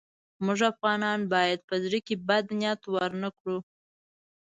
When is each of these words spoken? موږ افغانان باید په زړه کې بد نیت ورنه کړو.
موږ 0.45 0.59
افغانان 0.71 1.19
باید 1.33 1.59
په 1.69 1.75
زړه 1.83 1.99
کې 2.07 2.15
بد 2.27 2.45
نیت 2.59 2.81
ورنه 2.93 3.29
کړو. 3.37 3.57